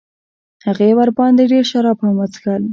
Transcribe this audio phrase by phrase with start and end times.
[0.65, 2.63] هغه ورباندې ډېر شراب هم وڅښل.